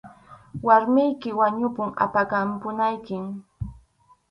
[0.67, 3.23] Warmiykim wañupun, apakapunaykim.